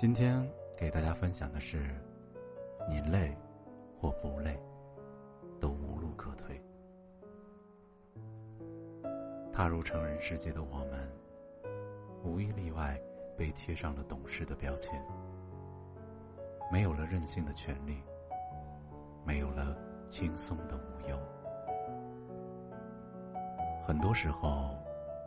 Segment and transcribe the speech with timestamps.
[0.00, 1.94] 今天给大家分享的是：
[2.88, 3.36] 你累
[4.00, 4.58] 或不累，
[5.60, 6.58] 都无路可退。
[9.52, 11.06] 踏入成人世界的我们，
[12.24, 12.98] 无一例外
[13.36, 14.98] 被贴上了懂事的标签，
[16.72, 18.02] 没有了任性的权利，
[19.22, 19.76] 没有了
[20.08, 21.18] 轻松的无忧。
[23.86, 24.74] 很多时候，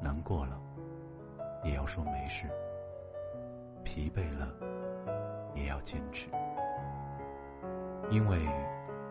[0.00, 0.58] 难过了，
[1.62, 2.48] 也要说没事。
[3.94, 4.52] 疲惫了，
[5.54, 6.26] 也要坚持，
[8.10, 8.44] 因为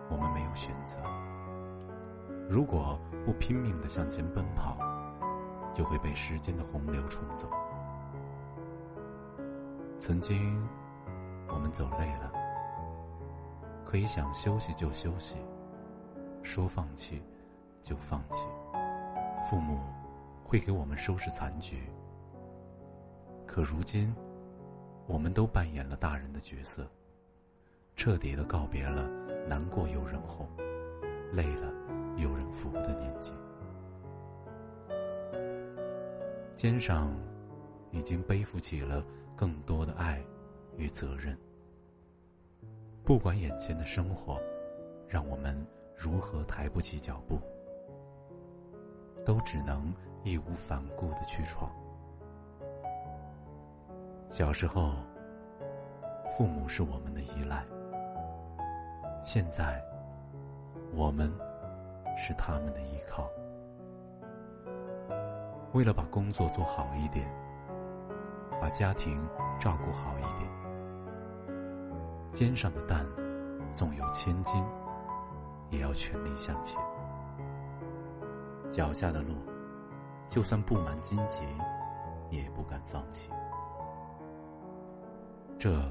[0.10, 0.98] 我们没有选择。
[2.50, 4.78] 如果不拼命的向前奔跑，
[5.74, 7.48] 就会被时间的洪流冲走。
[10.00, 10.62] 曾经，
[11.48, 12.34] 我们走累了，
[13.86, 15.38] 可以想休息就休息，
[16.42, 17.24] 说放弃
[17.82, 18.46] 就放弃。
[19.50, 19.80] 父母
[20.44, 21.90] 会给我们收拾残局，
[23.48, 24.14] 可如今。
[25.06, 26.88] 我们都扮演了大人的角色，
[27.96, 29.08] 彻底的告别了
[29.48, 30.48] 难过有人哄，
[31.32, 31.72] 累了
[32.18, 33.34] 有人扶的年纪，
[36.56, 37.14] 肩上
[37.92, 39.06] 已经背负起了
[39.36, 40.24] 更多的爱
[40.78, 41.38] 与责任。
[43.04, 44.40] 不管眼前的生活
[45.10, 47.38] 让我们如何抬不起脚步，
[49.26, 49.94] 都只能
[50.24, 51.70] 义无反顾的去闯。
[54.34, 54.94] 小时候，
[56.36, 57.60] 父母是我们的依赖；
[59.24, 59.80] 现在，
[60.92, 61.32] 我们
[62.18, 63.30] 是他们的依靠。
[65.74, 67.30] 为了把工作做好一点，
[68.60, 69.24] 把家庭
[69.60, 70.50] 照顾好一点，
[72.32, 73.06] 肩上的担
[73.76, 74.66] 纵有千斤，
[75.70, 76.82] 也要全力向前；
[78.72, 79.36] 脚下的路，
[80.28, 81.46] 就算布满荆棘，
[82.32, 83.30] 也不敢放弃。
[85.64, 85.82] 这，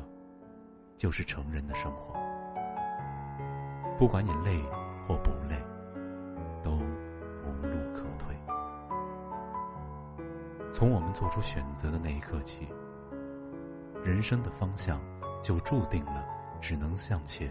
[0.99, 2.15] 就是成人的生活。
[3.97, 4.63] 不管你累
[5.09, 5.57] 或不累，
[6.63, 8.37] 都无路可退。
[10.75, 12.69] 从我们做出选择的那一刻起，
[14.05, 15.01] 人生的方向
[15.43, 16.23] 就注定了
[16.61, 17.49] 只能向前，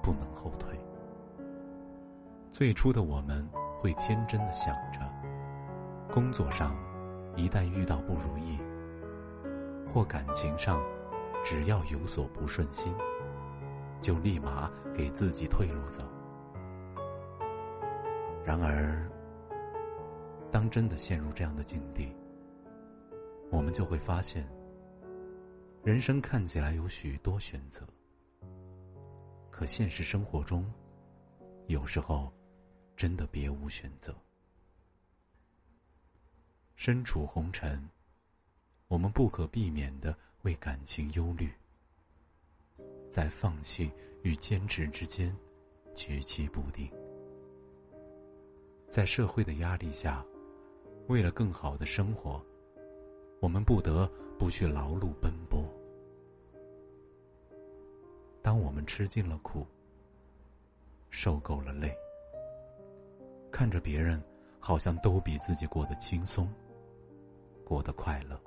[0.00, 0.78] 不能后退。
[2.52, 3.44] 最初的我们
[3.80, 5.00] 会天真的想着，
[6.12, 6.76] 工作上
[7.34, 8.56] 一旦遇到不如意，
[9.84, 10.80] 或感情上。
[11.44, 12.94] 只要有所不顺心，
[14.02, 16.02] 就立马给自己退路走。
[18.44, 19.10] 然而，
[20.50, 22.14] 当真的陷入这样的境地，
[23.50, 24.46] 我们就会发现，
[25.82, 27.86] 人生看起来有许多选择，
[29.50, 30.70] 可现实生活中，
[31.66, 32.32] 有时候
[32.96, 34.14] 真的别无选择。
[36.76, 37.88] 身处红尘。
[38.86, 40.16] 我们不可避免的
[40.48, 41.52] 为感情忧虑，
[43.10, 43.92] 在放弃
[44.22, 45.36] 与坚持之间
[45.94, 46.90] 举棋不定，
[48.88, 50.24] 在社会的压力下，
[51.06, 52.42] 为了更好的生活，
[53.40, 55.62] 我们不得不去劳碌奔波。
[58.40, 59.66] 当我们吃尽了苦，
[61.10, 61.94] 受够了累，
[63.52, 64.18] 看着别人
[64.58, 66.50] 好像都比自己过得轻松，
[67.66, 68.40] 过得快乐。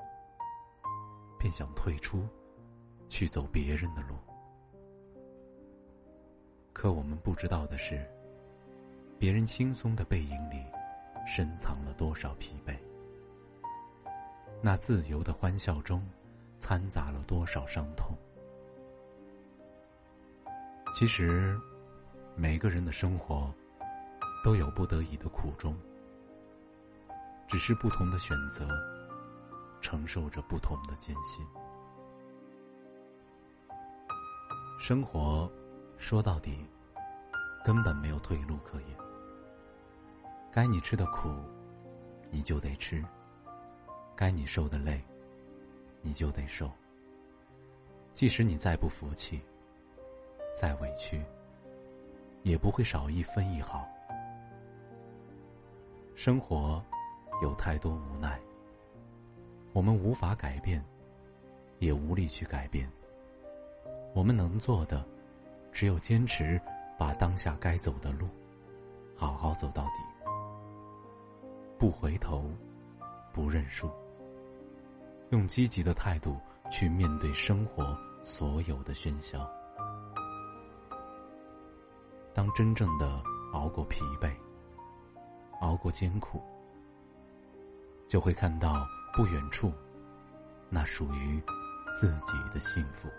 [1.42, 2.28] 便想退出，
[3.10, 4.16] 去走别人的路。
[6.72, 8.08] 可我们不知道的是，
[9.18, 10.64] 别人轻松的背影里，
[11.26, 12.76] 深藏了多少疲惫；
[14.62, 16.08] 那自由的欢笑中，
[16.60, 18.16] 掺杂了多少伤痛。
[20.94, 21.60] 其实，
[22.36, 23.52] 每个人的生活，
[24.44, 25.76] 都有不得已的苦衷，
[27.48, 28.68] 只是不同的选择。
[29.82, 31.46] 承受着不同的艰辛，
[34.80, 35.52] 生活
[35.98, 36.66] 说到底
[37.66, 38.90] 根本没有退路可言。
[40.52, 41.30] 该你吃的苦，
[42.30, 43.04] 你就得吃；
[44.16, 45.04] 该你受的累，
[46.02, 46.72] 你就得受。
[48.14, 49.42] 即使你再不服气，
[50.56, 51.24] 再委屈，
[52.44, 53.88] 也不会少一分一毫。
[56.14, 56.84] 生活
[57.42, 58.40] 有太多无奈，
[59.74, 60.84] 我们无法改变，
[61.80, 62.90] 也无力去改变。
[64.14, 65.06] 我们能做的，
[65.72, 66.60] 只有坚持，
[66.98, 68.28] 把当下该走的路，
[69.16, 70.30] 好好走到底，
[71.78, 72.52] 不回头，
[73.32, 73.90] 不认输，
[75.30, 76.38] 用积极的态度
[76.70, 79.50] 去面对生活所有的喧嚣。
[82.34, 84.30] 当真正的熬过疲惫，
[85.62, 86.42] 熬过艰苦，
[88.10, 89.74] 就会看到不远处，
[90.70, 91.42] 那属于
[91.94, 93.10] 自己的幸福。